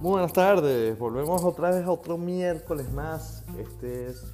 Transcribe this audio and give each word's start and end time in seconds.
Muy 0.00 0.12
buenas 0.12 0.32
tardes, 0.32 0.96
volvemos 0.96 1.42
otra 1.42 1.70
vez 1.70 1.84
a 1.84 1.90
otro 1.90 2.16
miércoles 2.18 2.88
más. 2.92 3.44
Este 3.58 4.06
es 4.06 4.32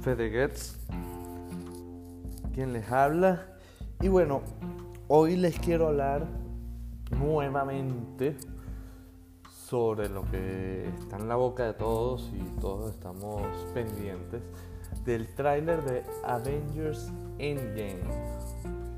Fede 0.00 0.30
Getz, 0.30 0.78
quien 2.54 2.72
les 2.72 2.90
habla. 2.90 3.48
Y 4.00 4.08
bueno, 4.08 4.40
hoy 5.06 5.36
les 5.36 5.58
quiero 5.58 5.88
hablar 5.88 6.26
nuevamente 7.10 8.34
sobre 9.50 10.08
lo 10.08 10.22
que 10.30 10.88
está 10.98 11.18
en 11.18 11.28
la 11.28 11.36
boca 11.36 11.66
de 11.66 11.74
todos 11.74 12.32
y 12.32 12.42
todos 12.58 12.94
estamos 12.94 13.42
pendientes 13.74 14.40
del 15.04 15.34
tráiler 15.34 15.84
de 15.84 16.02
Avengers 16.24 17.12
Endgame. 17.38 18.00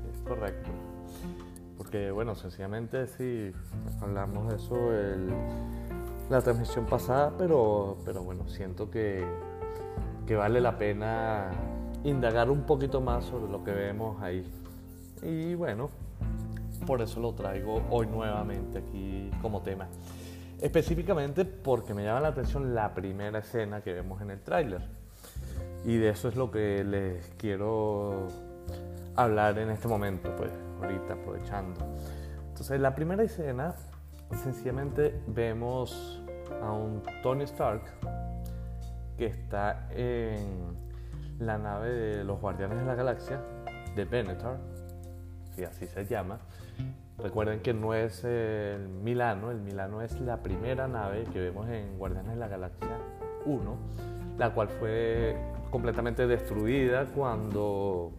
Es 0.09 0.21
correcto. 0.25 0.69
Porque 1.77 2.11
bueno, 2.11 2.33
sencillamente 2.35 3.07
sí, 3.07 3.51
hablamos 4.01 4.47
de 4.47 4.55
eso 4.55 4.93
el, 4.93 5.33
la 6.31 6.41
transmisión 6.41 6.85
pasada, 6.85 7.33
pero, 7.37 7.97
pero 8.05 8.23
bueno, 8.23 8.47
siento 8.47 8.89
que, 8.89 9.23
que 10.25 10.35
vale 10.35 10.61
la 10.61 10.77
pena 10.77 11.51
indagar 12.03 12.49
un 12.49 12.61
poquito 12.63 13.01
más 13.01 13.25
sobre 13.25 13.51
lo 13.51 13.63
que 13.63 13.71
vemos 13.71 14.21
ahí. 14.21 14.49
Y 15.21 15.53
bueno, 15.55 15.89
por 16.87 17.01
eso 17.01 17.19
lo 17.19 17.33
traigo 17.33 17.83
hoy 17.89 18.07
nuevamente 18.07 18.79
aquí 18.79 19.29
como 19.41 19.61
tema. 19.61 19.87
Específicamente 20.61 21.43
porque 21.45 21.93
me 21.93 22.03
llama 22.03 22.21
la 22.21 22.27
atención 22.29 22.73
la 22.73 22.93
primera 22.93 23.39
escena 23.39 23.81
que 23.81 23.93
vemos 23.93 24.21
en 24.21 24.31
el 24.31 24.39
tráiler. 24.41 24.81
Y 25.83 25.97
de 25.97 26.09
eso 26.09 26.27
es 26.27 26.35
lo 26.35 26.51
que 26.51 26.83
les 26.83 27.25
quiero 27.37 28.27
hablar 29.15 29.57
en 29.57 29.69
este 29.69 29.87
momento, 29.87 30.33
pues 30.37 30.51
ahorita 30.81 31.13
aprovechando. 31.13 31.81
Entonces 32.47 32.79
la 32.79 32.93
primera 32.93 33.23
escena, 33.23 33.75
sencillamente 34.43 35.19
vemos 35.27 36.20
a 36.61 36.71
un 36.71 37.01
Tony 37.23 37.43
Stark 37.43 37.81
que 39.17 39.27
está 39.27 39.87
en 39.91 40.75
la 41.39 41.57
nave 41.57 41.89
de 41.89 42.23
los 42.23 42.39
Guardianes 42.39 42.79
de 42.79 42.85
la 42.85 42.95
Galaxia, 42.95 43.39
de 43.95 44.05
Benetar, 44.05 44.57
si 45.55 45.63
así 45.63 45.87
se 45.87 46.05
llama. 46.05 46.39
Recuerden 47.17 47.59
que 47.59 47.73
no 47.73 47.93
es 47.93 48.23
el 48.23 48.87
Milano, 48.87 49.51
el 49.51 49.61
Milano 49.61 50.01
es 50.01 50.19
la 50.21 50.37
primera 50.37 50.87
nave 50.87 51.25
que 51.31 51.39
vemos 51.39 51.69
en 51.69 51.97
Guardianes 51.97 52.31
de 52.31 52.39
la 52.39 52.47
Galaxia 52.47 52.97
1, 53.45 53.77
la 54.37 54.53
cual 54.53 54.69
fue 54.69 55.35
completamente 55.69 56.25
destruida 56.25 57.05
cuando 57.05 58.11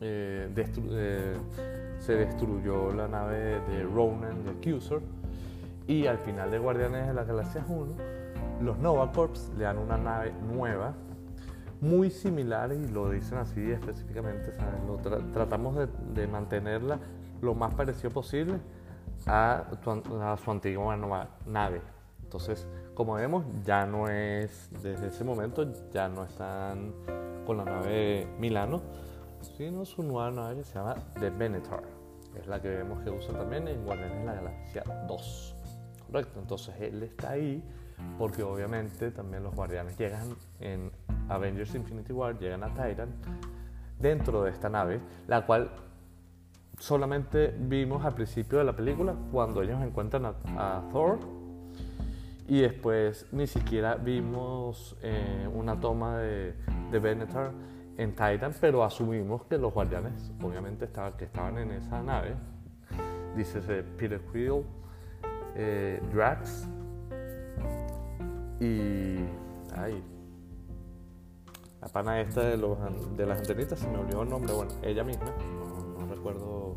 eh, 0.00 0.48
eh, 0.56 1.34
se 1.98 2.14
destruyó 2.14 2.92
la 2.92 3.06
nave 3.06 3.60
de 3.68 3.84
Ronan 3.84 4.44
de 4.44 4.50
Accuser 4.50 5.00
y 5.86 6.06
al 6.06 6.18
final 6.18 6.50
de 6.50 6.58
Guardianes 6.58 7.06
de 7.06 7.14
la 7.14 7.24
Galaxia 7.24 7.64
1 7.68 7.94
los 8.60 8.78
Nova 8.78 9.12
Corps 9.12 9.52
le 9.56 9.64
dan 9.64 9.78
una 9.78 9.96
nave 9.96 10.32
nueva 10.32 10.94
muy 11.80 12.10
similar 12.10 12.72
y 12.72 12.88
lo 12.88 13.10
dicen 13.10 13.38
así 13.38 13.70
específicamente 13.70 14.52
tratamos 15.32 15.76
de, 16.14 16.26
mantenerla 16.26 16.98
lo 17.42 17.54
más 17.54 17.74
parecido 17.74 18.10
posible 18.10 18.58
a, 19.26 19.64
su 20.42 20.50
antigua 20.50 21.28
nave 21.46 21.82
entonces 22.22 22.66
como 22.94 23.14
vemos 23.14 23.44
ya 23.64 23.86
no 23.86 24.08
es 24.08 24.70
desde 24.82 25.08
ese 25.08 25.24
momento 25.24 25.70
ya 25.92 26.08
no 26.08 26.24
están 26.24 26.92
con 27.44 27.58
la 27.58 27.64
nave 27.64 28.26
Milano 28.38 28.80
sino 29.44 29.84
su 29.84 30.02
nueva 30.02 30.30
nave 30.30 30.64
se 30.64 30.74
llama 30.74 30.96
The 31.20 31.30
Venator. 31.30 31.82
Es 32.34 32.46
la 32.46 32.60
que 32.60 32.68
vemos 32.68 33.02
que 33.02 33.10
usa 33.10 33.32
también 33.36 33.68
en 33.68 33.84
Guardianes 33.84 34.18
de 34.18 34.24
la 34.24 34.34
Galaxia 34.34 34.84
2. 35.06 35.53
Correcto, 36.14 36.38
entonces 36.38 36.76
él 36.78 37.02
está 37.02 37.30
ahí 37.30 37.60
porque 38.20 38.44
obviamente 38.44 39.10
también 39.10 39.42
los 39.42 39.52
guardianes 39.52 39.98
llegan 39.98 40.36
en 40.60 40.92
Avengers 41.28 41.74
Infinity 41.74 42.12
War, 42.12 42.38
llegan 42.38 42.62
a 42.62 42.68
Titan 42.68 43.08
dentro 43.98 44.44
de 44.44 44.52
esta 44.52 44.68
nave, 44.68 45.00
la 45.26 45.44
cual 45.44 45.72
solamente 46.78 47.52
vimos 47.58 48.04
al 48.04 48.14
principio 48.14 48.58
de 48.58 48.64
la 48.64 48.76
película 48.76 49.12
cuando 49.32 49.60
ellos 49.60 49.82
encuentran 49.82 50.24
a, 50.24 50.88
Thor 50.92 51.18
y 52.46 52.60
después 52.60 53.26
ni 53.32 53.48
siquiera 53.48 53.96
vimos 53.96 54.96
eh, 55.02 55.48
una 55.52 55.80
toma 55.80 56.18
de, 56.18 56.54
de 56.92 56.98
Venator 57.00 57.50
en 57.96 58.10
Titan, 58.10 58.54
pero 58.60 58.84
asumimos 58.84 59.46
que 59.46 59.58
los 59.58 59.74
guardianes, 59.74 60.30
obviamente, 60.40 60.84
estaban, 60.84 61.14
que 61.14 61.24
estaban 61.24 61.58
en 61.58 61.72
esa 61.72 62.00
nave. 62.04 62.36
Dice 63.36 63.60
Peter 63.98 64.20
Quill, 64.32 64.62
eh, 65.54 66.00
Drax 66.12 66.68
y. 68.60 69.16
Ay, 69.76 70.02
la 71.84 71.88
pana 71.88 72.18
esta 72.20 72.42
de, 72.42 72.56
los, 72.56 72.78
de 73.14 73.26
las 73.26 73.40
antenitas, 73.40 73.78
se 73.78 73.86
me 73.88 73.98
olvidó 73.98 74.22
el 74.22 74.30
nombre, 74.30 74.54
bueno, 74.54 74.72
ella 74.82 75.04
misma, 75.04 75.26
no, 75.98 76.06
recuerdo 76.06 76.76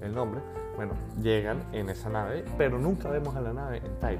el 0.00 0.12
nombre. 0.12 0.40
Bueno, 0.74 0.94
llegan 1.22 1.62
en 1.72 1.88
esa 1.90 2.08
nave, 2.08 2.44
pero 2.58 2.76
nunca 2.76 3.08
vemos 3.08 3.36
a 3.36 3.40
la 3.40 3.52
nave 3.52 3.78
en 3.78 3.94
Titan. 3.94 4.18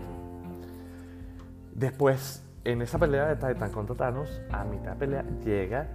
Después, 1.74 2.44
en 2.62 2.82
esa 2.82 3.00
pelea 3.00 3.34
de 3.34 3.34
Titan 3.34 3.72
contra 3.72 3.96
Thanos, 3.96 4.40
a 4.52 4.64
mitad 4.64 4.92
de 4.92 4.96
pelea 4.96 5.24
llega 5.44 5.88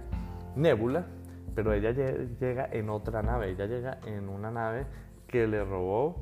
Nebula, 0.56 1.06
pero 1.54 1.72
ella 1.72 1.90
llega 1.92 2.68
en 2.70 2.90
otra 2.90 3.22
nave, 3.22 3.50
ella 3.50 3.64
llega 3.64 3.98
en 4.04 4.28
una 4.28 4.50
nave 4.50 4.84
que 5.26 5.46
le 5.46 5.64
robó 5.64 6.16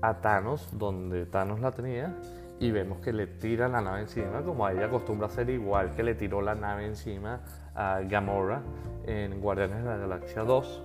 a 0.00 0.20
Thanos, 0.20 0.68
donde 0.78 1.26
Thanos 1.26 1.60
la 1.60 1.72
tenía, 1.72 2.14
y 2.58 2.70
vemos 2.70 3.00
que 3.00 3.12
le 3.12 3.26
tira 3.26 3.68
la 3.68 3.80
nave 3.80 4.00
encima, 4.00 4.42
como 4.42 4.68
ella 4.68 4.86
acostumbra 4.86 5.26
hacer 5.26 5.50
igual 5.50 5.94
que 5.94 6.02
le 6.02 6.14
tiró 6.14 6.40
la 6.40 6.54
nave 6.54 6.86
encima 6.86 7.40
a 7.74 8.00
Gamora 8.00 8.62
en 9.04 9.40
Guardianes 9.40 9.78
de 9.78 9.84
la 9.84 9.96
Galaxia 9.96 10.42
2. 10.42 10.82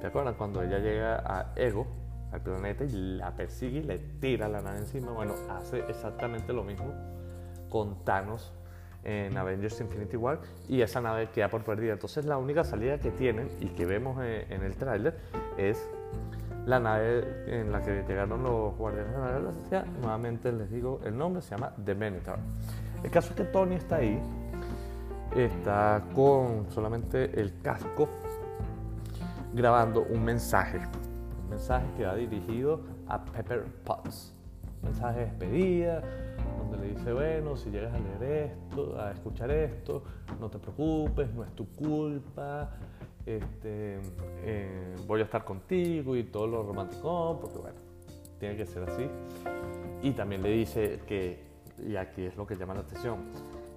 ¿Te 0.00 0.06
acuerdas? 0.08 0.34
Cuando 0.36 0.62
ella 0.62 0.78
llega 0.78 1.22
a 1.24 1.52
Ego, 1.56 1.86
al 2.32 2.40
planeta, 2.40 2.84
y 2.84 2.90
la 2.90 3.30
persigue 3.30 3.78
y 3.78 3.82
le 3.84 3.98
tira 3.98 4.48
la 4.48 4.60
nave 4.60 4.78
encima. 4.78 5.12
Bueno, 5.12 5.34
hace 5.50 5.84
exactamente 5.88 6.52
lo 6.52 6.64
mismo 6.64 6.92
con 7.68 8.04
Thanos 8.04 8.52
en 9.04 9.36
Avengers 9.36 9.80
Infinity 9.80 10.16
War 10.16 10.40
y 10.68 10.80
esa 10.80 11.00
nave 11.00 11.28
queda 11.28 11.48
por 11.48 11.62
perdida. 11.62 11.92
Entonces 11.92 12.24
la 12.24 12.38
única 12.38 12.64
salida 12.64 12.98
que 12.98 13.10
tienen 13.10 13.48
y 13.60 13.68
que 13.68 13.86
vemos 13.86 14.18
eh, 14.22 14.46
en 14.50 14.62
el 14.62 14.74
tráiler 14.76 15.16
es 15.56 15.88
la 16.66 16.80
nave 16.80 17.44
en 17.46 17.70
la 17.70 17.82
que 17.82 18.04
llegaron 18.08 18.42
los 18.42 18.74
Guardianes 18.76 19.12
de 19.12 19.18
la 19.18 19.30
Galaxia. 19.32 19.84
Nuevamente 20.00 20.50
les 20.52 20.70
digo 20.70 21.00
el 21.04 21.16
nombre, 21.16 21.42
se 21.42 21.50
llama 21.50 21.72
The 21.84 21.94
Minotaur. 21.94 22.38
El 23.02 23.10
caso 23.10 23.30
es 23.30 23.36
que 23.36 23.44
Tony 23.44 23.74
está 23.74 23.96
ahí, 23.96 24.18
está 25.36 26.02
con 26.14 26.66
solamente 26.70 27.38
el 27.38 27.60
casco 27.60 28.08
grabando 29.52 30.02
un 30.02 30.24
mensaje. 30.24 30.80
Un 31.44 31.50
mensaje 31.50 31.86
que 31.96 32.06
va 32.06 32.14
dirigido 32.14 32.80
a 33.06 33.22
Pepper 33.24 33.64
Potts. 33.84 34.34
Un 34.82 34.90
mensaje 34.90 35.20
de 35.20 35.26
despedida, 35.26 36.02
donde 36.58 36.78
le 36.78 36.94
dice, 36.94 37.12
bueno, 37.12 37.56
si 37.56 37.70
llegas 37.70 37.92
a 37.94 37.98
leer 37.98 38.52
esto, 38.52 38.98
a 39.00 39.12
escuchar 39.12 39.50
esto, 39.50 40.02
no 40.40 40.48
te 40.50 40.58
preocupes, 40.58 41.32
no 41.34 41.44
es 41.44 41.52
tu 41.54 41.66
culpa, 41.74 42.70
este, 43.26 43.98
eh, 44.42 44.94
voy 45.06 45.20
a 45.20 45.24
estar 45.24 45.44
contigo 45.44 46.16
y 46.16 46.24
todo 46.24 46.46
lo 46.46 46.62
romántico, 46.62 47.38
porque 47.40 47.58
bueno, 47.58 47.78
tiene 48.38 48.56
que 48.56 48.66
ser 48.66 48.88
así. 48.88 49.08
Y 50.02 50.12
también 50.12 50.42
le 50.42 50.50
dice 50.50 51.00
que, 51.06 51.42
y 51.78 51.96
aquí 51.96 52.24
es 52.24 52.36
lo 52.36 52.46
que 52.46 52.56
llama 52.56 52.74
la 52.74 52.80
atención, 52.80 53.18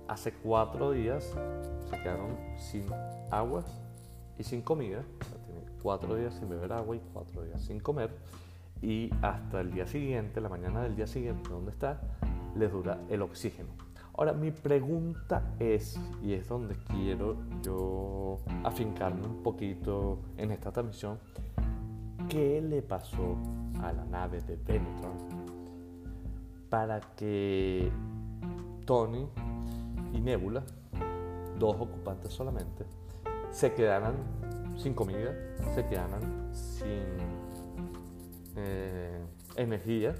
hace 0.07 0.33
cuatro 0.33 0.91
días 0.91 1.35
se 1.89 2.01
quedaron 2.01 2.37
sin 2.57 2.85
agua 3.31 3.63
y 4.37 4.43
sin 4.43 4.61
comida, 4.61 5.01
tiene 5.45 5.61
cuatro 5.81 6.15
días 6.15 6.33
sin 6.35 6.49
beber 6.49 6.73
agua 6.73 6.95
y 6.95 7.01
cuatro 7.13 7.43
días 7.43 7.61
sin 7.61 7.79
comer, 7.79 8.11
y 8.81 9.09
hasta 9.21 9.61
el 9.61 9.71
día 9.71 9.87
siguiente, 9.87 10.41
la 10.41 10.49
mañana 10.49 10.83
del 10.83 10.95
día 10.95 11.07
siguiente, 11.07 11.49
¿dónde 11.49 11.71
está? 11.71 11.99
Les 12.57 12.71
dura 12.71 12.99
el 13.09 13.21
oxígeno. 13.21 13.69
Ahora, 14.13 14.33
mi 14.33 14.49
pregunta 14.49 15.53
es, 15.59 15.99
y 16.23 16.33
es 16.33 16.47
donde 16.47 16.75
quiero 16.75 17.37
yo 17.61 18.39
afincarme 18.63 19.27
un 19.27 19.43
poquito 19.43 20.19
en 20.37 20.51
esta 20.51 20.71
transmisión, 20.71 21.19
¿qué 22.27 22.59
le 22.61 22.81
pasó 22.81 23.37
a 23.81 23.93
la 23.93 24.05
nave 24.05 24.41
de 24.41 24.55
Benetron 24.55 25.13
para 26.69 26.99
que 27.15 27.91
Tony 28.85 29.27
y 30.13 30.19
Nebula, 30.19 30.63
dos 31.59 31.75
ocupantes 31.79 32.33
solamente, 32.33 32.85
se 33.51 33.73
quedaran 33.73 34.15
sin 34.77 34.95
comida, 34.95 35.31
se 35.75 35.85
quedaran 35.85 36.49
sin 36.53 37.03
eh, 38.55 39.21
energía 39.55 40.15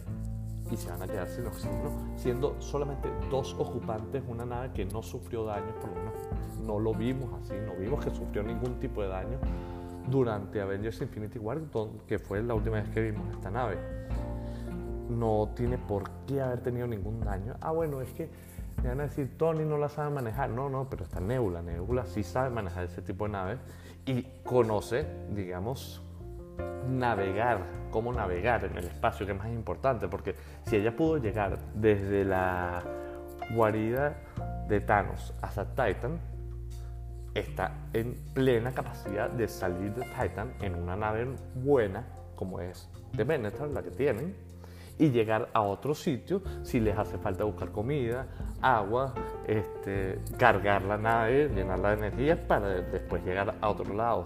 y 0.72 0.78
se 0.78 0.90
van 0.90 1.02
a 1.02 1.08
quedar 1.08 1.28
sin 1.28 1.46
oxígeno, 1.46 1.92
siendo 2.16 2.56
solamente 2.60 3.10
dos 3.30 3.56
ocupantes 3.58 4.24
una 4.28 4.46
nave 4.46 4.72
que 4.74 4.86
no 4.86 5.02
sufrió 5.02 5.46
daños, 5.46 5.74
por 5.81 5.90
lo 5.90 5.96
menos 5.96 6.14
no 6.66 6.80
lo 6.80 6.94
vimos 6.94 7.30
así, 7.42 7.54
no 7.66 7.75
vimos 7.75 8.04
que 8.04 8.12
sufrió 8.12 8.44
ningún 8.44 8.80
tipo 8.80 9.02
de 9.02 9.08
daño 9.08 9.40
durante 10.10 10.62
Avengers 10.62 11.02
Infinity 11.02 11.40
War, 11.40 11.60
que 12.08 12.19
fue 12.19 12.42
la 12.42 12.54
última 12.54 12.78
vez 12.78 12.90
que 12.90 13.02
vimos 13.02 13.30
esta 13.34 13.52
nave. 13.52 13.78
no 15.10 15.50
tiene 15.56 15.78
por 15.78 16.10
qué 16.25 16.42
haber 16.42 16.62
tenido 16.62 16.86
ningún 16.86 17.22
daño. 17.22 17.56
Ah, 17.62 17.72
bueno, 17.72 18.02
es 18.02 18.12
que 18.12 18.30
me 18.84 18.90
van 18.90 19.00
a 19.00 19.04
decir, 19.04 19.38
Tony 19.38 19.64
no 19.64 19.78
la 19.78 19.90
sabe 19.90 20.14
manejar. 20.14 20.50
No, 20.50 20.69
no, 20.69 20.90
pero 20.90 21.04
está 21.04 21.19
Nebula. 21.19 21.62
Nebula 21.62 22.06
sí 22.06 22.24
sabe 22.24 22.50
manejar 22.50 22.84
ese 22.84 23.02
tipo 23.02 23.25
de 23.25 23.31
naves 23.31 23.60
y 24.06 24.24
conoce, 24.44 25.06
digamos, 25.34 26.02
navegar, 26.88 27.59
cómo 27.92 28.13
navegar 28.13 28.65
en 28.65 28.77
el 28.77 28.86
espacio, 28.86 29.25
que 29.25 29.33
es 29.33 29.38
más 29.38 29.50
importante, 29.50 30.07
porque 30.07 30.36
si 30.63 30.77
ella 30.77 30.95
pudo 30.95 31.18
llegar 31.18 31.57
desde 31.74 32.24
la 32.24 32.83
guarida 33.51 34.15
de 34.68 34.81
Thanos 34.81 35.33
hasta 35.42 35.65
Titan, 35.65 36.19
está 37.33 37.71
en 37.94 38.15
plena 38.33 38.71
capacidad 38.71 39.30
de 39.30 39.48
salir 39.48 39.94
de 39.94 40.04
Titan 40.04 40.54
en 40.62 40.75
una 40.75 40.95
nave 40.95 41.27
buena, 41.56 42.06
como 42.36 42.59
es 42.59 42.89
de 43.13 43.24
Venetor, 43.24 43.69
la 43.69 43.83
que 43.83 43.92
tienen, 43.92 44.36
y 45.00 45.09
llegar 45.09 45.50
a 45.54 45.62
otro 45.62 45.94
sitio 45.94 46.42
si 46.63 46.80
les 46.80 46.98
hace 46.98 47.18
falta 47.18 47.44
buscar 47.44 47.71
comida, 47.71 48.27
agua, 48.62 49.13
este, 49.45 50.19
cargar 50.38 50.81
la 50.83 50.98
nave, 50.98 51.50
llenarla 51.50 51.89
de 51.89 52.07
energía 52.07 52.48
para 52.48 52.69
después 52.69 53.24
llegar 53.24 53.56
a 53.62 53.69
otro 53.69 53.94
lado. 53.94 54.25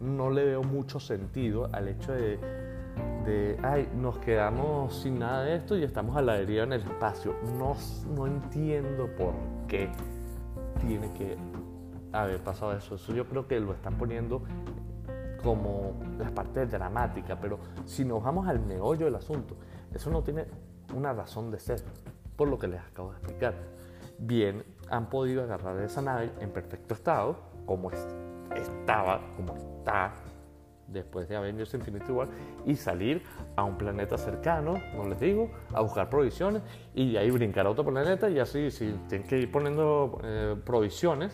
No 0.00 0.30
le 0.30 0.44
veo 0.44 0.62
mucho 0.62 0.98
sentido 0.98 1.68
al 1.72 1.88
hecho 1.88 2.12
de, 2.12 2.38
de 3.24 3.58
ay, 3.62 3.88
nos 3.94 4.18
quedamos 4.18 4.94
sin 5.02 5.18
nada 5.18 5.44
de 5.44 5.56
esto 5.56 5.76
y 5.76 5.84
estamos 5.84 6.16
a 6.16 6.22
la 6.22 6.34
deriva 6.34 6.64
en 6.64 6.72
el 6.72 6.80
espacio. 6.80 7.34
No, 7.58 7.76
no 8.14 8.26
entiendo 8.26 9.08
por 9.16 9.34
qué 9.68 9.90
tiene 10.80 11.12
que 11.12 11.36
haber 12.12 12.40
pasado 12.40 12.72
eso. 12.72 12.94
Eso 12.94 13.12
yo 13.12 13.26
creo 13.26 13.46
que 13.46 13.60
lo 13.60 13.72
están 13.72 13.96
poniendo 13.98 14.42
como 15.42 15.94
la 16.18 16.30
parte 16.30 16.66
dramática, 16.66 17.38
pero 17.40 17.58
si 17.84 18.04
nos 18.04 18.22
vamos 18.22 18.46
al 18.46 18.60
meollo 18.60 19.06
del 19.06 19.14
asunto, 19.14 19.56
eso 19.92 20.10
no 20.10 20.22
tiene 20.22 20.46
una 20.94 21.12
razón 21.12 21.50
de 21.50 21.58
ser, 21.58 21.82
por 22.36 22.48
lo 22.48 22.58
que 22.58 22.68
les 22.68 22.80
acabo 22.80 23.10
de 23.10 23.18
explicar. 23.18 23.54
Bien, 24.18 24.64
han 24.90 25.08
podido 25.08 25.42
agarrar 25.42 25.78
esa 25.80 26.02
nave 26.02 26.30
en 26.40 26.50
perfecto 26.50 26.94
estado, 26.94 27.36
como 27.64 27.90
estaba, 28.54 29.20
como 29.36 29.56
está 29.56 30.12
después 30.90 31.28
de 31.28 31.36
Avengers 31.36 31.72
Infinity 31.74 32.10
War, 32.12 32.28
y 32.66 32.74
salir 32.74 33.22
a 33.56 33.64
un 33.64 33.76
planeta 33.78 34.18
cercano, 34.18 34.74
no 34.94 35.08
les 35.08 35.20
digo, 35.20 35.50
a 35.72 35.80
buscar 35.80 36.10
provisiones 36.10 36.62
y 36.94 37.16
ahí 37.16 37.30
brincar 37.30 37.66
a 37.66 37.70
otro 37.70 37.84
planeta 37.84 38.28
y 38.28 38.38
así, 38.38 38.70
si 38.70 38.92
tienen 39.08 39.26
que 39.26 39.38
ir 39.38 39.50
poniendo 39.50 40.20
eh, 40.24 40.56
provisiones, 40.64 41.32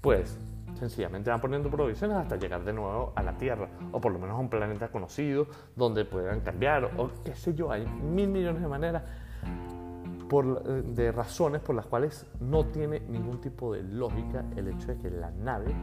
pues 0.00 0.38
sencillamente 0.74 1.30
van 1.30 1.40
poniendo 1.40 1.70
provisiones 1.70 2.16
hasta 2.16 2.36
llegar 2.36 2.64
de 2.64 2.72
nuevo 2.72 3.12
a 3.14 3.22
la 3.22 3.36
Tierra, 3.36 3.68
o 3.92 4.00
por 4.00 4.12
lo 4.12 4.18
menos 4.18 4.36
a 4.36 4.40
un 4.40 4.48
planeta 4.48 4.88
conocido 4.88 5.46
donde 5.76 6.04
puedan 6.04 6.40
cambiar, 6.40 6.90
o 6.96 7.10
qué 7.24 7.34
sé 7.34 7.54
yo, 7.54 7.70
hay 7.70 7.86
mil 7.86 8.28
millones 8.28 8.62
de 8.62 8.68
maneras, 8.68 9.02
por, 10.28 10.62
de 10.64 11.12
razones 11.12 11.60
por 11.60 11.76
las 11.76 11.86
cuales 11.86 12.26
no 12.40 12.64
tiene 12.66 13.00
ningún 13.00 13.40
tipo 13.40 13.74
de 13.74 13.82
lógica 13.82 14.44
el 14.56 14.68
hecho 14.68 14.88
de 14.88 14.96
que 14.96 15.10
la 15.10 15.30
nave 15.30 15.74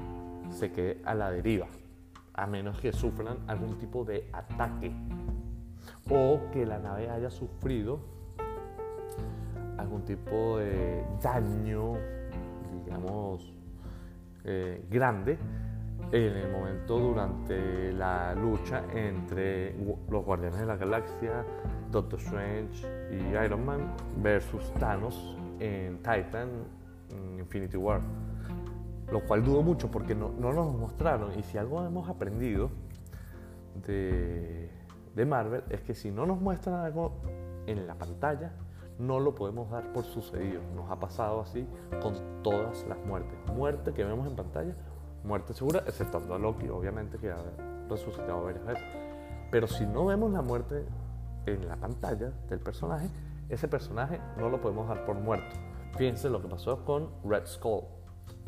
se 0.52 0.72
quede 0.72 1.02
a 1.06 1.16
la 1.16 1.32
deriva, 1.32 1.68
a 2.34 2.48
menos 2.48 2.80
que 2.80 2.92
sufran 2.94 3.40
algún 3.48 3.78
tipo 3.78 4.06
de 4.06 4.30
ataque, 4.34 4.92
o 6.10 6.40
que 6.52 6.66
la 6.66 6.80
nave 6.80 7.10
haya 7.10 7.30
sufrido 7.30 8.00
algún 9.78 10.04
tipo 10.04 10.58
de 10.58 11.04
daño, 11.22 11.94
digamos, 12.86 13.54
eh, 14.44 14.86
grande 14.90 15.38
en 16.12 16.36
el 16.36 16.52
momento 16.52 17.00
durante 17.00 17.94
la 17.94 18.36
lucha 18.36 18.84
entre 18.94 19.76
los 20.10 20.26
Guardianes 20.26 20.60
de 20.60 20.66
la 20.66 20.76
Galaxia, 20.76 21.46
Doctor 21.90 22.20
Strange 22.20 22.86
y 23.12 23.36
Iron 23.46 23.66
Man 23.66 23.94
versus 24.18 24.74
Thanos 24.74 25.38
en 25.60 25.98
Titan 25.98 26.50
Infinity 27.40 27.78
War. 27.78 28.02
Lo 29.12 29.26
cual 29.26 29.44
dudo 29.44 29.62
mucho 29.62 29.92
porque 29.92 30.16
no, 30.16 30.30
no 30.30 30.54
nos 30.54 30.74
mostraron. 30.74 31.38
Y 31.38 31.44
si 31.44 31.58
algo 31.58 31.86
hemos 31.86 32.10
aprendido 32.10 32.70
de, 33.86 34.70
de 35.16 35.26
Marvel 35.26 35.64
es 35.70 35.82
que 35.82 35.94
si 35.94 36.12
no 36.12 36.26
nos 36.26 36.40
muestran 36.40 36.86
algo 36.86 37.14
en 37.68 37.88
la 37.88 37.96
pantalla, 37.96 38.54
no 38.98 39.20
lo 39.20 39.36
podemos 39.36 39.70
dar 39.70 39.92
por 39.94 40.06
sucedido. 40.06 40.62
Nos 40.76 40.90
ha 40.90 41.00
pasado 41.00 41.42
así 41.42 41.68
con 42.02 42.14
todas 42.44 42.86
las 42.88 42.98
muertes. 43.06 43.38
Muerte 43.54 43.94
que 43.94 44.04
vemos 44.04 44.28
en 44.28 44.36
pantalla, 44.36 44.76
muerte 45.24 45.54
segura, 45.54 45.84
exceptuando 45.86 46.36
a 46.36 46.40
Loki, 46.40 46.70
obviamente, 46.70 47.18
que 47.18 47.32
ha 47.32 47.44
resucitado 47.90 48.44
varias 48.44 48.66
veces. 48.66 48.84
Pero 49.50 49.68
si 49.68 49.86
no 49.86 50.06
vemos 50.06 50.32
la 50.32 50.42
muerte 50.42 50.86
en 51.46 51.68
la 51.68 51.76
pantalla 51.76 52.32
del 52.48 52.60
personaje, 52.60 53.10
ese 53.50 53.68
personaje 53.68 54.22
no 54.38 54.50
lo 54.50 54.62
podemos 54.62 54.88
dar 54.88 55.04
por 55.06 55.16
muerto. 55.16 55.56
Fíjense 55.98 56.30
lo 56.30 56.42
que 56.42 56.48
pasó 56.48 56.86
con 56.86 57.10
Red 57.26 57.48
Skull. 57.48 57.84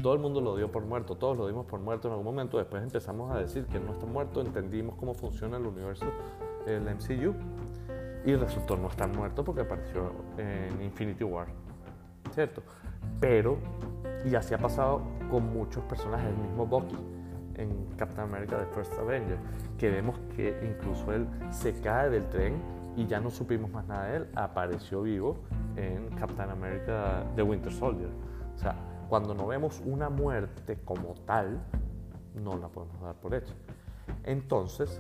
Todo 0.01 0.13
el 0.13 0.19
mundo 0.19 0.41
lo 0.41 0.55
dio 0.55 0.71
por 0.71 0.83
muerto, 0.85 1.15
todos 1.15 1.37
lo 1.37 1.47
dimos 1.47 1.65
por 1.65 1.79
muerto 1.79 2.07
en 2.07 2.13
algún 2.13 2.25
momento. 2.25 2.57
Después 2.57 2.83
empezamos 2.83 3.31
a 3.31 3.39
decir 3.39 3.65
que 3.65 3.79
no 3.79 3.93
está 3.93 4.05
muerto, 4.05 4.41
entendimos 4.41 4.95
cómo 4.95 5.13
funciona 5.13 5.57
el 5.57 5.65
universo 5.65 6.05
del 6.65 6.83
MCU 6.83 7.33
y 8.25 8.35
resultó 8.35 8.77
no 8.77 8.87
estar 8.87 9.09
muerto 9.09 9.43
porque 9.43 9.61
apareció 9.61 10.11
en 10.37 10.81
Infinity 10.81 11.23
War, 11.23 11.47
¿cierto? 12.31 12.63
Pero, 13.19 13.57
y 14.25 14.35
así 14.35 14.53
ha 14.53 14.57
pasado 14.57 15.01
con 15.29 15.53
muchos 15.53 15.83
personajes, 15.85 16.27
el 16.27 16.37
mismo 16.37 16.65
Bucky 16.65 16.97
en 17.55 17.87
Captain 17.97 18.27
America 18.27 18.57
The 18.57 18.65
First 18.73 18.97
Avenger, 18.99 19.37
que 19.77 19.89
vemos 19.89 20.17
que 20.35 20.57
incluso 20.63 21.11
él 21.13 21.27
se 21.51 21.73
cae 21.81 22.09
del 22.09 22.27
tren 22.29 22.55
y 22.95 23.05
ya 23.07 23.19
no 23.19 23.29
supimos 23.29 23.71
más 23.71 23.87
nada 23.87 24.05
de 24.07 24.17
él, 24.17 24.27
apareció 24.35 25.01
vivo 25.01 25.37
en 25.75 26.09
Captain 26.15 26.49
America 26.49 27.23
The 27.35 27.43
Winter 27.43 27.71
Soldier. 27.71 28.09
O 28.55 28.57
sea, 28.57 28.75
cuando 29.13 29.35
no 29.35 29.45
vemos 29.45 29.79
una 29.85 30.09
muerte 30.09 30.79
como 30.83 31.13
tal, 31.27 31.61
no 32.33 32.57
la 32.57 32.67
podemos 32.67 32.99
dar 32.99 33.13
por 33.13 33.35
hecha. 33.35 33.53
Entonces, 34.23 34.99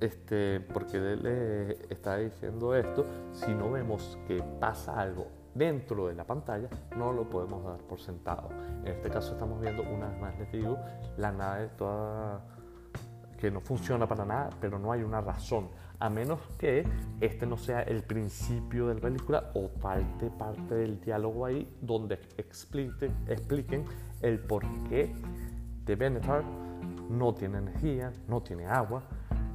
este, 0.00 0.58
porque 0.58 0.98
le 0.98 1.74
está 1.88 2.16
diciendo 2.16 2.74
esto, 2.74 3.06
si 3.30 3.54
no 3.54 3.70
vemos 3.70 4.18
que 4.26 4.42
pasa 4.58 5.00
algo 5.00 5.28
dentro 5.54 6.08
de 6.08 6.16
la 6.16 6.24
pantalla, 6.24 6.68
no 6.96 7.12
lo 7.12 7.30
podemos 7.30 7.62
dar 7.62 7.78
por 7.82 8.00
sentado. 8.00 8.48
En 8.80 8.88
este 8.88 9.08
caso 9.08 9.34
estamos 9.34 9.60
viendo, 9.60 9.84
una 9.84 10.08
vez 10.08 10.20
más 10.20 10.36
les 10.40 10.50
digo, 10.50 10.76
la 11.18 11.30
nave 11.30 11.68
toda 11.78 12.42
que 13.42 13.50
no 13.50 13.60
funciona 13.60 14.06
para 14.06 14.24
nada, 14.24 14.50
pero 14.60 14.78
no 14.78 14.92
hay 14.92 15.02
una 15.02 15.20
razón, 15.20 15.68
a 15.98 16.08
menos 16.08 16.38
que 16.56 16.86
este 17.20 17.44
no 17.44 17.56
sea 17.56 17.82
el 17.82 18.04
principio 18.04 18.86
de 18.86 18.94
la 18.94 19.00
película 19.00 19.50
o 19.54 19.68
falte 19.80 20.30
parte 20.30 20.76
del 20.76 21.00
diálogo 21.00 21.44
ahí 21.44 21.68
donde 21.80 22.20
expliquen, 22.36 23.12
expliquen 23.26 23.84
el 24.20 24.38
por 24.38 24.62
qué 24.88 25.12
de 25.84 25.96
Benetar 25.96 26.44
no 27.10 27.34
tiene 27.34 27.58
energía, 27.58 28.12
no 28.28 28.42
tiene 28.42 28.66
agua, 28.66 29.02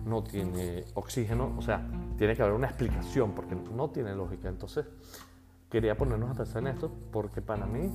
no 0.05 0.21
tiene 0.21 0.83
oxígeno, 0.95 1.55
o 1.57 1.61
sea, 1.61 1.87
tiene 2.17 2.35
que 2.35 2.41
haber 2.41 2.55
una 2.55 2.67
explicación 2.67 3.31
porque 3.31 3.55
no 3.55 3.89
tiene 3.91 4.13
lógica. 4.13 4.49
Entonces, 4.49 4.85
quería 5.69 5.95
ponernos 5.95 6.31
a 6.31 6.33
pensar 6.33 6.61
en 6.61 6.67
esto 6.67 6.91
porque 7.09 7.41
para 7.41 7.65
mí 7.65 7.89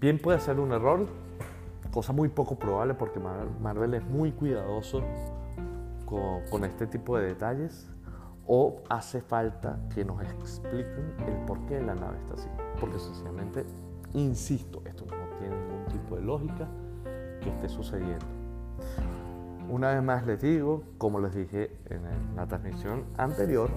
bien 0.00 0.18
puede 0.18 0.40
ser 0.40 0.58
un 0.58 0.72
error, 0.72 1.06
cosa 1.94 2.12
muy 2.12 2.28
poco 2.28 2.58
probable 2.58 2.94
porque 2.94 3.20
Marvel 3.20 3.94
es 3.94 4.04
muy 4.04 4.32
cuidadoso 4.32 5.00
con, 6.50 6.64
este 6.64 6.88
tipo 6.88 7.16
de 7.16 7.26
detalles 7.28 7.88
o 8.48 8.82
hace 8.90 9.20
falta 9.20 9.78
que 9.94 10.04
nos 10.04 10.20
expliquen 10.20 11.14
el 11.24 11.36
por 11.46 11.64
qué 11.66 11.80
la 11.80 11.94
nave 11.94 12.18
está 12.18 12.34
así. 12.34 12.48
Porque 12.80 12.98
sencillamente, 12.98 13.64
insisto, 14.12 14.82
esto 14.84 15.06
no 15.06 15.38
tiene 15.38 15.56
ningún 15.56 15.86
tipo 15.86 16.16
de 16.16 16.22
lógica 16.22 16.66
que 17.40 17.50
esté 17.50 17.68
sucediendo. 17.68 18.26
Una 19.70 19.94
vez 19.94 20.02
más 20.02 20.26
les 20.26 20.42
digo, 20.42 20.82
como 20.98 21.20
les 21.20 21.32
dije 21.32 21.76
en 21.90 22.02
la 22.34 22.46
transmisión 22.48 23.04
anterior, 23.16 23.70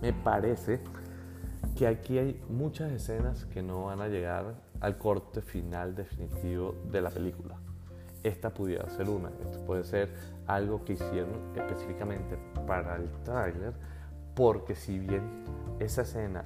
me 0.00 0.14
parece 0.14 0.80
que 1.76 1.86
aquí 1.86 2.16
hay 2.16 2.42
muchas 2.48 2.90
escenas 2.90 3.44
que 3.44 3.62
no 3.62 3.84
van 3.84 4.00
a 4.00 4.08
llegar 4.08 4.69
al 4.80 4.98
corte 4.98 5.42
final 5.42 5.94
definitivo 5.94 6.74
de 6.90 7.00
la 7.00 7.10
película. 7.10 7.56
Esta 8.22 8.50
pudiera 8.50 8.88
ser 8.90 9.08
una, 9.08 9.30
esto 9.42 9.64
puede 9.64 9.84
ser 9.84 10.10
algo 10.46 10.84
que 10.84 10.94
hicieron 10.94 11.56
específicamente 11.56 12.36
para 12.66 12.96
el 12.96 13.08
tráiler, 13.24 13.72
porque 14.34 14.74
si 14.74 14.98
bien 14.98 15.44
esa 15.78 16.02
escena 16.02 16.44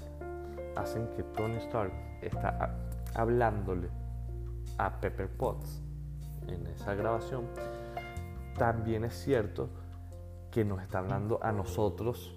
hacen 0.77 1.09
que 1.17 1.23
Tony 1.23 1.57
Stark 1.57 1.93
está 2.23 2.77
hablándole 3.15 3.89
a 4.79 5.01
Pepper 5.01 5.29
Potts 5.29 5.81
en 6.47 6.67
esa 6.69 6.95
grabación, 6.95 7.47
también 8.57 9.05
es 9.05 9.15
cierto 9.15 9.69
que 10.51 10.65
nos 10.65 10.81
está 10.81 10.99
hablando 10.99 11.41
a 11.43 11.51
nosotros, 11.51 12.33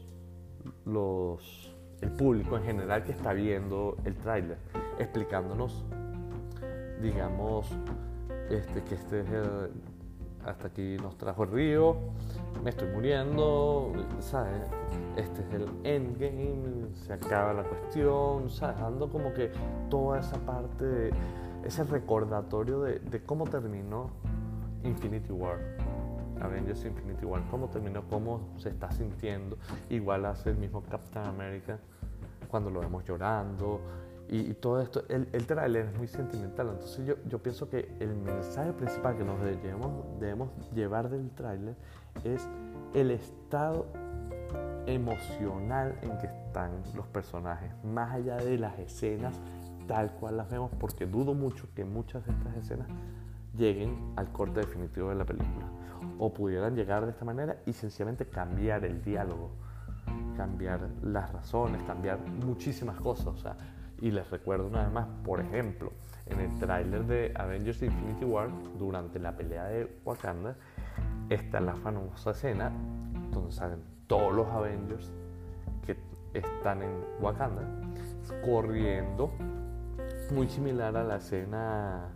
los, 0.86 1.76
el 2.02 2.12
público 2.12 2.58
en 2.58 2.64
general 2.64 3.04
que 3.04 3.12
está 3.12 3.34
viendo 3.34 3.98
el 4.06 4.16
tráiler, 4.16 4.58
explicándonos, 5.00 5.86
digamos, 7.02 7.68
este, 8.50 8.84
que 8.84 8.96
este 8.96 9.22
es 9.22 9.28
hasta 10.46 10.68
aquí 10.68 10.98
nos 11.02 11.18
trajo 11.18 11.44
el 11.44 11.52
río, 11.52 11.98
me 12.64 12.70
estoy 12.70 12.88
muriendo, 12.90 13.92
¿sabes? 14.20 14.62
Este 15.18 15.42
es 15.42 15.54
el 15.54 15.70
endgame, 15.84 16.88
se 16.94 17.14
acaba 17.14 17.54
la 17.54 17.64
cuestión, 17.64 18.50
¿sabes? 18.50 18.80
Dando 18.80 19.10
como 19.10 19.34
que 19.34 19.52
toda 19.90 20.20
esa 20.20 20.38
parte, 20.38 21.12
ese 21.66 21.84
recordatorio 21.84 22.82
de, 22.82 23.00
de 23.00 23.22
cómo 23.24 23.46
terminó 23.46 24.10
Infinity 24.84 25.34
War. 25.34 25.58
Avengers 26.40 26.86
Infinity 26.86 27.26
War, 27.26 27.42
cómo 27.50 27.68
terminó, 27.68 28.04
cómo 28.10 28.40
se 28.58 28.70
está 28.70 28.92
sintiendo. 28.92 29.58
Igual 29.90 30.26
hace 30.26 30.52
el 30.52 30.58
mismo 30.58 30.84
Captain 30.84 31.26
America 31.26 31.80
cuando 32.48 32.70
lo 32.70 32.80
vemos 32.80 33.04
llorando 33.04 33.82
y, 34.30 34.54
todo 34.56 34.82
esto. 34.82 35.04
El, 35.10 35.28
el 35.32 35.46
tráiler 35.46 35.86
es 35.86 35.98
muy 35.98 36.08
sentimental, 36.08 36.70
entonces 36.70 37.06
yo, 37.06 37.16
yo 37.28 37.40
pienso 37.40 37.70
que 37.70 37.90
el 38.00 38.16
mensaje 38.16 38.74
principal 38.74 39.18
que 39.18 39.24
nos 39.24 39.42
debemos, 39.42 40.20
debemos 40.20 40.50
llevar 40.74 41.10
del 41.10 41.30
tráiler 41.32 41.76
es 42.24 42.48
el 42.94 43.12
estado 43.12 43.88
emocional 44.86 45.98
en 46.02 46.18
que 46.18 46.28
están 46.28 46.72
los 46.96 47.08
personajes, 47.08 47.72
más 47.84 48.14
allá 48.14 48.38
de 48.38 48.58
las 48.58 48.78
escenas 48.80 49.40
tal 49.88 50.12
cual 50.14 50.38
las 50.38 50.50
vemos, 50.50 50.72
porque 50.80 51.06
dudo 51.06 51.34
mucho 51.34 51.68
que 51.74 51.86
muchas 51.86 52.26
de 52.26 52.34
estas 52.34 52.56
escenas 52.58 52.88
lleguen 53.56 54.14
al 54.16 54.32
corte 54.32 54.60
definitivo 54.60 55.10
de 55.10 55.16
la 55.16 55.26
película 55.26 55.66
o 56.20 56.34
pudieran 56.34 56.76
llegar 56.76 57.06
de 57.06 57.12
esta 57.12 57.26
manera 57.26 57.58
y 57.66 57.74
sencillamente 57.74 58.28
cambiar 58.28 58.86
el 58.86 59.02
diálogo, 59.02 59.52
cambiar 60.36 60.90
las 61.02 61.32
razones, 61.32 61.82
cambiar 61.84 62.20
muchísimas 62.46 63.00
cosas. 63.00 63.28
O 63.28 63.38
sea, 63.38 63.58
y 64.00 64.12
les 64.12 64.30
recuerdo 64.30 64.68
una 64.68 64.84
vez 64.84 64.92
más, 64.92 65.08
por 65.24 65.40
ejemplo, 65.40 65.92
en 66.26 66.40
el 66.40 66.60
tráiler 66.60 67.06
de 67.06 67.34
Avengers 67.36 67.82
Infinity 67.82 68.26
War, 68.26 68.50
durante 68.78 69.20
la 69.20 69.36
pelea 69.36 69.66
de 69.66 70.00
Wakanda, 70.06 70.56
está 71.30 71.60
la 71.60 71.76
famosa 71.76 72.32
escena 72.32 72.72
donde 73.32 73.52
salen 73.52 73.82
todos 74.08 74.34
los 74.34 74.48
Avengers 74.48 75.12
que 75.86 75.98
están 76.34 76.84
en 76.84 76.92
Wakanda 77.22 77.64
corriendo, 78.46 79.32
muy 80.34 80.48
similar 80.48 80.96
a 80.98 81.04
la 81.04 81.18
escena 81.18 82.10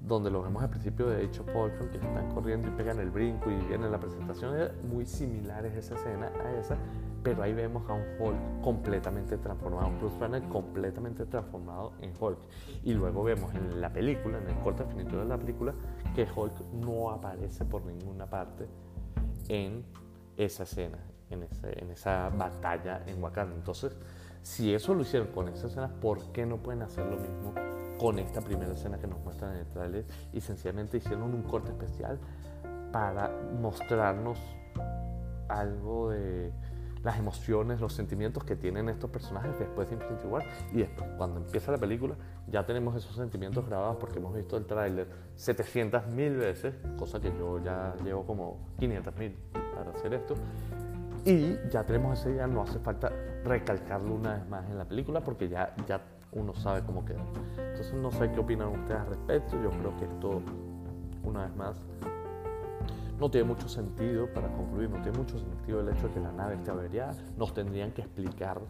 donde 0.00 0.30
lo 0.30 0.42
vemos 0.42 0.62
al 0.62 0.70
principio 0.70 1.08
de 1.08 1.24
hecho 1.24 1.44
Poltron, 1.44 1.88
que 1.88 1.96
están 1.96 2.30
corriendo 2.32 2.68
y 2.68 2.70
pegan 2.70 3.00
el 3.00 3.10
brinco 3.10 3.50
y 3.50 3.56
viene 3.66 3.88
la 3.90 3.98
presentación, 3.98 4.54
muy 4.88 5.06
similar 5.06 5.66
es 5.66 5.74
esa 5.74 5.96
escena 5.96 6.30
a 6.44 6.52
esa, 6.52 6.76
pero 7.22 7.42
ahí 7.42 7.52
vemos 7.52 7.88
a 7.88 7.94
un 7.94 8.04
Hulk 8.18 8.60
completamente 8.62 9.36
transformado, 9.38 9.88
un 9.88 9.98
Bruce 9.98 10.18
Banner 10.18 10.42
completamente 10.44 11.26
transformado 11.26 11.92
en 12.00 12.12
Hulk. 12.18 12.38
Y 12.84 12.94
luego 12.94 13.24
vemos 13.24 13.54
en 13.54 13.80
la 13.80 13.92
película, 13.92 14.38
en 14.38 14.48
el 14.48 14.56
corte 14.62 14.84
definitivo 14.84 15.20
de 15.20 15.28
la 15.28 15.38
película, 15.38 15.74
que 16.14 16.26
Hulk 16.34 16.72
no 16.72 17.10
aparece 17.10 17.64
por 17.64 17.84
ninguna 17.84 18.26
parte 18.26 18.66
en 19.48 19.84
esa 20.36 20.62
escena, 20.62 20.98
en, 21.30 21.42
ese, 21.42 21.82
en 21.82 21.90
esa 21.90 22.28
batalla 22.30 23.02
en 23.06 23.22
Wakanda. 23.22 23.54
Entonces, 23.56 23.96
si 24.42 24.72
eso 24.72 24.94
lo 24.94 25.02
hicieron 25.02 25.28
con 25.28 25.48
esa 25.48 25.66
escena, 25.66 25.88
¿por 26.00 26.32
qué 26.32 26.46
no 26.46 26.58
pueden 26.58 26.82
hacer 26.82 27.04
lo 27.06 27.16
mismo 27.16 27.54
con 27.98 28.18
esta 28.18 28.40
primera 28.40 28.72
escena 28.72 28.98
que 28.98 29.06
nos 29.06 29.18
muestran 29.20 29.54
en 29.54 29.60
el 29.60 29.66
trailer? 29.66 30.06
Y 30.32 30.40
sencillamente 30.40 30.98
hicieron 30.98 31.34
un 31.34 31.42
corte 31.42 31.70
especial 31.70 32.18
para 32.92 33.30
mostrarnos 33.60 34.38
algo 35.48 36.10
de 36.10 36.52
las 37.02 37.18
emociones, 37.18 37.80
los 37.80 37.92
sentimientos 37.92 38.44
que 38.44 38.56
tienen 38.56 38.88
estos 38.88 39.10
personajes 39.10 39.58
después 39.58 39.88
de 39.88 39.96
Infinity 39.96 40.26
War 40.26 40.44
y 40.72 40.78
después 40.78 41.08
cuando 41.16 41.40
empieza 41.40 41.72
la 41.72 41.78
película 41.78 42.14
ya 42.48 42.64
tenemos 42.66 42.96
esos 42.96 43.14
sentimientos 43.14 43.66
grabados 43.66 43.96
porque 43.98 44.18
hemos 44.18 44.34
visto 44.34 44.56
el 44.56 44.66
tráiler 44.66 45.08
700 45.34 46.06
mil 46.08 46.36
veces, 46.36 46.74
cosa 46.98 47.20
que 47.20 47.32
yo 47.38 47.62
ya 47.62 47.94
llevo 48.04 48.26
como 48.26 48.68
500 48.78 49.16
mil 49.16 49.36
para 49.74 49.90
hacer 49.90 50.14
esto 50.14 50.34
y 51.24 51.58
ya 51.70 51.84
tenemos 51.84 52.18
ese 52.18 52.32
día, 52.32 52.46
no 52.46 52.62
hace 52.62 52.78
falta 52.78 53.12
recalcarlo 53.44 54.14
una 54.14 54.34
vez 54.34 54.48
más 54.48 54.68
en 54.70 54.78
la 54.78 54.84
película 54.84 55.20
porque 55.20 55.48
ya, 55.48 55.74
ya 55.86 56.00
uno 56.32 56.54
sabe 56.54 56.82
cómo 56.82 57.04
queda. 57.04 57.22
Entonces 57.58 57.92
no 57.94 58.10
sé 58.10 58.30
qué 58.30 58.40
opinan 58.40 58.68
ustedes 58.68 59.00
al 59.00 59.06
respecto. 59.08 59.62
Yo 59.62 59.70
creo 59.70 59.96
que 59.98 60.04
esto, 60.04 60.42
una 61.24 61.44
vez 61.46 61.56
más, 61.56 61.76
no 63.18 63.30
tiene 63.30 63.48
mucho 63.48 63.68
sentido 63.68 64.32
para 64.32 64.48
concluir, 64.48 64.88
no 64.90 65.02
tiene 65.02 65.18
mucho 65.18 65.38
sentido 65.38 65.80
el 65.80 65.88
hecho 65.88 66.08
de 66.08 66.14
que 66.14 66.20
la 66.20 66.32
nave 66.32 66.54
esté 66.54 66.70
averiada. 66.70 67.14
Nos 67.36 67.52
tendrían 67.52 67.90
que 67.92 68.02
explicar 68.02 68.60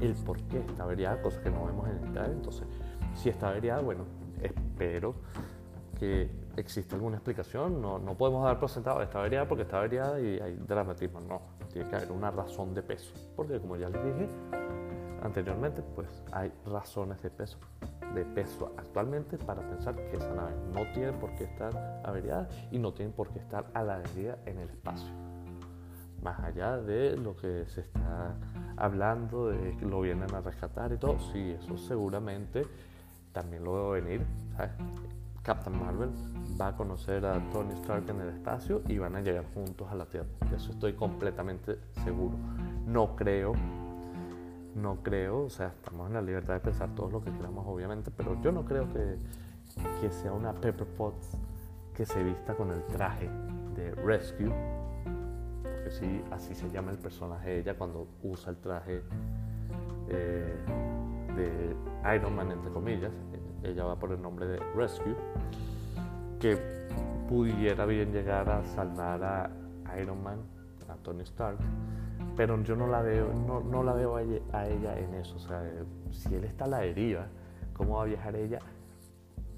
el 0.00 0.14
por 0.14 0.40
qué 0.42 0.58
está 0.58 0.84
averiada, 0.84 1.22
cosa 1.22 1.40
que 1.40 1.50
no 1.50 1.64
vemos 1.64 1.88
en 1.88 1.96
el 1.96 2.12
trailer. 2.12 2.36
Entonces, 2.36 2.66
si 3.14 3.30
está 3.30 3.48
averiada, 3.48 3.80
bueno, 3.80 4.04
espero 4.42 5.14
que 5.98 6.30
exista 6.56 6.96
alguna 6.96 7.16
explicación. 7.16 7.80
No, 7.80 7.98
no 7.98 8.14
podemos 8.16 8.44
dar 8.44 8.58
por 8.58 8.68
sentado 8.68 9.00
está 9.02 9.20
averiada 9.20 9.48
porque 9.48 9.62
está 9.62 9.78
averiada 9.78 10.20
y 10.20 10.38
hay 10.38 10.56
dramatismo. 10.56 11.20
No, 11.20 11.40
tiene 11.72 11.88
que 11.88 11.96
haber 11.96 12.12
una 12.12 12.30
razón 12.30 12.74
de 12.74 12.82
peso. 12.82 13.12
Porque 13.36 13.58
como 13.58 13.76
ya 13.76 13.88
les 13.88 14.04
dije 14.04 14.28
anteriormente, 15.22 15.82
pues 15.94 16.22
hay 16.32 16.52
razones 16.66 17.22
de 17.22 17.30
peso, 17.30 17.58
de 18.14 18.24
peso 18.24 18.72
actualmente 18.76 19.36
para 19.38 19.62
pensar 19.68 19.94
que 19.94 20.16
esa 20.16 20.32
nave 20.34 20.52
no 20.72 20.86
tiene 20.92 21.12
por 21.12 21.34
qué 21.34 21.44
estar 21.44 22.02
averiada 22.04 22.48
y 22.70 22.78
no 22.78 22.92
tiene 22.92 23.12
por 23.12 23.28
qué 23.30 23.38
estar 23.40 23.66
a 23.74 23.82
la 23.82 23.98
deriva 24.00 24.36
en 24.46 24.58
el 24.58 24.68
espacio. 24.70 25.08
Más 26.22 26.38
allá 26.40 26.78
de 26.78 27.16
lo 27.16 27.36
que 27.36 27.66
se 27.66 27.82
está 27.82 28.34
hablando, 28.76 29.48
de 29.48 29.76
que 29.76 29.84
lo 29.84 30.00
vienen 30.00 30.34
a 30.34 30.40
rescatar 30.40 30.92
y 30.92 30.96
todo, 30.96 31.18
sí, 31.32 31.50
eso 31.50 31.76
seguramente 31.76 32.62
también 33.32 33.64
lo 33.64 33.74
veo 33.74 33.90
venir. 33.90 34.24
¿sabes? 34.56 34.72
Captain 35.44 35.78
Marvel 35.78 36.08
va 36.58 36.68
a 36.68 36.76
conocer 36.76 37.26
a 37.26 37.38
Tony 37.50 37.74
Stark 37.74 38.08
en 38.08 38.20
el 38.22 38.28
espacio 38.30 38.80
y 38.88 38.96
van 38.96 39.14
a 39.14 39.20
llegar 39.20 39.44
juntos 39.52 39.86
a 39.90 39.94
la 39.94 40.06
Tierra. 40.06 40.26
De 40.48 40.56
eso 40.56 40.70
estoy 40.70 40.94
completamente 40.94 41.78
seguro. 42.02 42.34
No 42.86 43.14
creo, 43.14 43.52
no 44.74 45.02
creo, 45.02 45.44
o 45.44 45.50
sea, 45.50 45.68
estamos 45.68 46.08
en 46.08 46.14
la 46.14 46.22
libertad 46.22 46.54
de 46.54 46.60
pensar 46.60 46.94
todo 46.94 47.10
lo 47.10 47.22
que 47.22 47.30
queramos, 47.32 47.64
obviamente, 47.66 48.10
pero 48.10 48.40
yo 48.40 48.52
no 48.52 48.64
creo 48.64 48.92
que, 48.92 49.16
que 50.00 50.10
sea 50.10 50.32
una 50.32 50.52
Pepper 50.52 50.86
Potts 50.86 51.36
que 51.94 52.04
se 52.04 52.22
vista 52.22 52.54
con 52.54 52.70
el 52.70 52.82
traje 52.86 53.30
de 53.76 53.94
Rescue, 53.94 54.52
porque 55.62 55.90
sí, 55.90 56.22
así 56.30 56.54
se 56.54 56.70
llama 56.70 56.90
el 56.90 56.98
personaje 56.98 57.50
de 57.50 57.58
ella 57.60 57.74
cuando 57.74 58.08
usa 58.22 58.50
el 58.50 58.56
traje 58.58 59.02
eh, 60.08 60.56
de 61.36 62.16
Iron 62.16 62.34
Man, 62.34 62.50
entre 62.50 62.70
comillas, 62.70 63.12
ella 63.62 63.84
va 63.84 63.96
por 63.96 64.12
el 64.12 64.20
nombre 64.20 64.46
de 64.46 64.58
Rescue, 64.74 65.14
que 66.40 66.58
pudiera 67.28 67.86
bien 67.86 68.12
llegar 68.12 68.48
a 68.50 68.64
salvar 68.64 69.22
a 69.22 70.00
Iron 70.00 70.22
Man, 70.22 70.38
Tony 71.04 71.22
Stark, 71.22 71.58
pero 72.36 72.60
yo 72.64 72.74
no 72.74 72.88
la 72.88 73.00
veo, 73.02 73.32
no, 73.32 73.60
no 73.60 73.84
la 73.84 73.92
veo 73.92 74.16
a 74.16 74.22
ella, 74.22 74.98
en 74.98 75.14
eso. 75.14 75.36
O 75.36 75.38
sea, 75.38 75.62
si 76.10 76.34
él 76.34 76.44
está 76.44 76.64
a 76.64 76.68
la 76.68 76.78
deriva, 76.78 77.26
¿cómo 77.74 77.98
va 77.98 78.02
a 78.02 78.06
viajar 78.06 78.34
ella? 78.34 78.58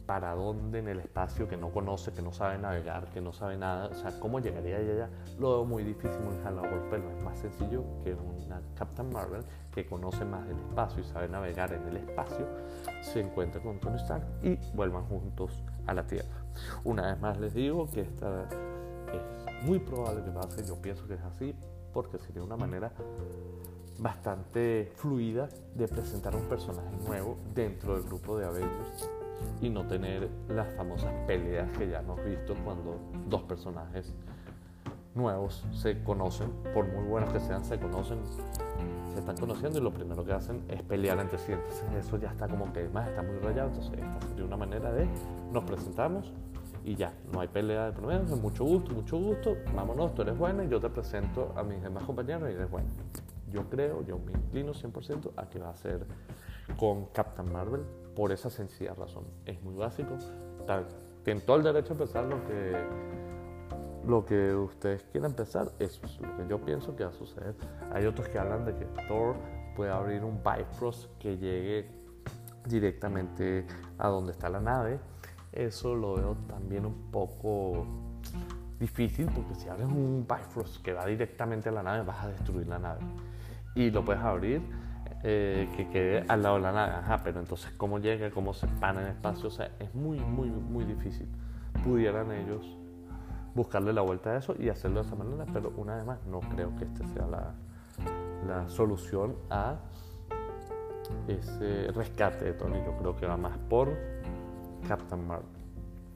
¿Para 0.04 0.34
dónde 0.34 0.78
en 0.80 0.88
el 0.88 1.00
espacio 1.00 1.48
que 1.48 1.56
no 1.56 1.70
conoce, 1.70 2.12
que 2.12 2.22
no 2.22 2.32
sabe 2.32 2.58
navegar, 2.58 3.06
que 3.06 3.20
no 3.20 3.32
sabe 3.32 3.56
nada? 3.56 3.86
O 3.86 3.94
sea, 3.94 4.20
¿cómo 4.20 4.38
llegaría 4.38 4.78
ella 4.78 5.08
Lo 5.38 5.52
veo 5.52 5.64
muy 5.64 5.82
difícil, 5.82 6.20
muy 6.20 6.36
jalado 6.44 6.68
por 6.68 6.90
pelo. 6.90 7.10
Es 7.10 7.24
más 7.24 7.38
sencillo 7.38 7.82
que 8.04 8.14
una 8.14 8.60
Captain 8.76 9.10
Marvel 9.12 9.42
que 9.72 9.84
conoce 9.86 10.24
más 10.24 10.46
del 10.46 10.58
espacio 10.58 11.00
y 11.00 11.04
sabe 11.04 11.28
navegar 11.28 11.72
en 11.72 11.86
el 11.88 11.96
espacio, 11.96 12.46
se 13.02 13.20
encuentra 13.20 13.60
con 13.60 13.80
Tony 13.80 13.96
Stark 13.96 14.24
y 14.42 14.58
vuelvan 14.74 15.04
juntos 15.06 15.64
a 15.86 15.94
la 15.94 16.06
Tierra. 16.06 16.44
Una 16.84 17.08
vez 17.12 17.20
más 17.20 17.38
les 17.38 17.54
digo 17.54 17.88
que 17.90 18.02
esta 18.02 18.48
es 19.12 19.45
muy 19.66 19.80
probable 19.80 20.22
que 20.22 20.30
pase, 20.30 20.64
yo 20.64 20.80
pienso 20.80 21.06
que 21.08 21.14
es 21.14 21.22
así, 21.22 21.54
porque 21.92 22.18
sería 22.18 22.42
una 22.42 22.56
manera 22.56 22.92
bastante 23.98 24.92
fluida 24.94 25.48
de 25.74 25.88
presentar 25.88 26.36
un 26.36 26.42
personaje 26.42 26.96
nuevo 27.04 27.36
dentro 27.54 27.94
del 27.94 28.04
grupo 28.04 28.38
de 28.38 28.46
Avengers 28.46 29.10
y 29.60 29.68
no 29.68 29.86
tener 29.86 30.28
las 30.48 30.72
famosas 30.74 31.12
peleas 31.26 31.68
que 31.76 31.88
ya 31.88 32.00
hemos 32.00 32.22
visto 32.24 32.54
cuando 32.64 32.96
dos 33.28 33.42
personajes 33.42 34.14
nuevos 35.14 35.64
se 35.72 36.02
conocen, 36.04 36.50
por 36.74 36.86
muy 36.86 37.04
buenos 37.04 37.32
que 37.32 37.40
sean, 37.40 37.64
se 37.64 37.78
conocen, 37.78 38.18
se 39.12 39.18
están 39.18 39.36
conociendo 39.36 39.78
y 39.78 39.82
lo 39.82 39.92
primero 39.92 40.24
que 40.24 40.32
hacen 40.32 40.62
es 40.68 40.82
pelear 40.82 41.18
entre 41.18 41.38
sí. 41.38 41.52
Entonces 41.52 41.84
eso 41.98 42.18
ya 42.18 42.30
está 42.30 42.46
como 42.46 42.72
que 42.72 42.88
más 42.90 43.08
está 43.08 43.22
muy 43.22 43.38
rayado. 43.38 43.70
Entonces 43.70 43.92
esta 43.94 44.28
sería 44.28 44.44
una 44.44 44.58
manera 44.58 44.92
de 44.92 45.08
nos 45.52 45.64
presentamos 45.64 46.32
y 46.86 46.94
ya, 46.94 47.12
no 47.32 47.40
hay 47.40 47.48
pelea 47.48 47.86
de 47.86 47.92
promedio, 47.92 48.36
mucho 48.36 48.64
gusto, 48.64 48.92
mucho 48.92 49.18
gusto, 49.18 49.56
vámonos, 49.74 50.14
tú 50.14 50.22
eres 50.22 50.38
buena 50.38 50.62
y 50.62 50.68
yo 50.68 50.80
te 50.80 50.88
presento 50.88 51.52
a 51.56 51.64
mis 51.64 51.82
demás 51.82 52.04
compañeros 52.04 52.48
y 52.48 52.52
eres 52.54 52.70
buena. 52.70 52.88
Yo 53.50 53.68
creo, 53.68 54.04
yo 54.04 54.20
me 54.20 54.30
inclino 54.30 54.72
100% 54.72 55.32
a 55.36 55.48
que 55.50 55.58
va 55.58 55.70
a 55.70 55.76
ser 55.76 56.06
con 56.78 57.06
Captain 57.06 57.52
Marvel 57.52 57.82
por 58.14 58.30
esa 58.30 58.50
sencilla 58.50 58.94
razón. 58.94 59.24
Es 59.46 59.60
muy 59.64 59.74
básico, 59.74 60.16
tienen 61.24 61.44
todo 61.44 61.56
el 61.56 61.64
derecho 61.64 61.94
a 61.94 61.96
pensar 61.96 62.24
lo 62.24 62.46
que, 62.46 62.86
lo 64.06 64.24
que 64.24 64.54
ustedes 64.54 65.02
quieran 65.10 65.32
pensar, 65.32 65.72
eso 65.80 66.06
es 66.06 66.20
lo 66.20 66.36
que 66.36 66.46
yo 66.48 66.60
pienso 66.64 66.94
que 66.94 67.02
va 67.02 67.10
a 67.10 67.14
suceder. 67.14 67.56
Hay 67.92 68.06
otros 68.06 68.28
que 68.28 68.38
hablan 68.38 68.64
de 68.64 68.76
que 68.76 68.84
Thor 69.08 69.34
puede 69.74 69.90
abrir 69.90 70.22
un 70.22 70.40
Bifrost 70.40 71.10
que 71.18 71.36
llegue 71.36 71.90
directamente 72.64 73.66
a 73.98 74.06
donde 74.06 74.30
está 74.30 74.48
la 74.48 74.60
nave 74.60 75.00
eso 75.56 75.94
lo 75.94 76.14
veo 76.14 76.36
también 76.48 76.86
un 76.86 77.10
poco 77.10 77.86
difícil 78.78 79.26
porque 79.34 79.54
si 79.54 79.68
abres 79.68 79.86
un 79.86 80.26
Bifrost 80.28 80.82
que 80.82 80.92
va 80.92 81.06
directamente 81.06 81.70
a 81.70 81.72
la 81.72 81.82
nave 81.82 82.02
vas 82.04 82.24
a 82.24 82.28
destruir 82.28 82.66
la 82.66 82.78
nave. 82.78 83.00
Y 83.74 83.90
lo 83.90 84.04
puedes 84.04 84.22
abrir 84.22 84.62
eh, 85.22 85.68
que 85.76 85.88
quede 85.88 86.24
al 86.28 86.42
lado 86.42 86.56
de 86.56 86.62
la 86.62 86.72
nave. 86.72 86.92
Ajá, 86.92 87.20
pero 87.22 87.40
entonces 87.40 87.70
cómo 87.76 87.98
llega, 87.98 88.30
cómo 88.30 88.52
se 88.54 88.66
pana 88.66 89.02
en 89.02 89.08
espacio, 89.08 89.48
o 89.48 89.50
sea, 89.50 89.70
es 89.78 89.94
muy, 89.94 90.18
muy, 90.20 90.48
muy 90.48 90.84
difícil. 90.84 91.28
Pudieran 91.84 92.32
ellos 92.32 92.76
buscarle 93.54 93.92
la 93.92 94.02
vuelta 94.02 94.30
a 94.30 94.36
eso 94.36 94.54
y 94.58 94.68
hacerlo 94.68 95.00
de 95.00 95.06
esa 95.06 95.16
manera, 95.16 95.46
pero 95.52 95.72
una 95.76 95.96
vez 95.96 96.04
más, 96.04 96.24
no 96.26 96.40
creo 96.40 96.76
que 96.76 96.84
esta 96.84 97.06
sea 97.08 97.26
la, 97.26 97.54
la 98.46 98.68
solución 98.68 99.34
a 99.50 99.76
ese 101.26 101.90
rescate 101.92 102.44
de 102.44 102.52
Tony. 102.52 102.78
Yo 102.84 102.96
creo 102.98 103.16
que 103.16 103.26
va 103.26 103.36
más 103.36 103.56
por 103.70 103.88
Captain 104.86 105.26
Marvel. 105.26 105.48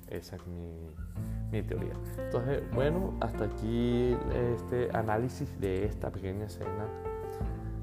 Esa 0.08 0.36
es 0.36 0.46
mi, 0.46 0.90
mi 1.52 1.62
teoría. 1.62 1.92
Entonces, 2.18 2.62
bueno, 2.74 3.14
hasta 3.20 3.44
aquí 3.44 4.16
este 4.54 4.90
análisis 4.96 5.60
de 5.60 5.84
esta 5.84 6.10
pequeña 6.10 6.46
escena 6.46 6.86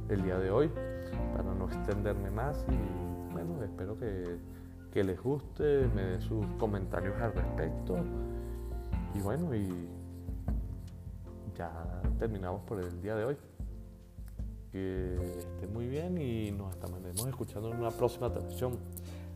del 0.08 0.24
día 0.24 0.38
de 0.38 0.52
hoy, 0.52 0.70
para 1.36 1.54
no 1.54 1.66
extenderme 1.66 2.32
más 2.32 2.66
y 2.70 3.34
bueno, 3.34 3.64
espero 3.64 3.98
que, 3.98 4.40
que 4.92 5.04
les 5.04 5.22
guste, 5.22 5.88
me 5.96 6.04
den 6.04 6.22
sus 6.22 6.46
comentarios 6.58 7.16
al 7.22 7.34
respecto 7.34 7.98
y 9.14 9.22
bueno, 9.22 9.56
y 9.56 9.90
ya 11.58 11.72
terminamos 12.20 12.62
por 12.62 12.80
el 12.80 13.02
día 13.02 13.16
de 13.16 13.26
hoy. 13.26 13.38
Que 14.72 15.16
estén 15.40 15.74
muy 15.74 15.88
bien 15.88 16.18
y 16.18 16.52
nos 16.52 16.74
estaremos 16.74 17.26
escuchando 17.26 17.72
en 17.72 17.80
una 17.80 17.90
próxima 17.90 18.32
transmisión. 18.32 18.78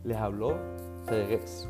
Les 0.04 0.18
habló 0.18 0.58
There 1.06 1.22
it 1.22 1.42
is. 1.42 1.68